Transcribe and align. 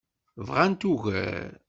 Bɣant 0.47 0.83
ugar. 0.91 1.49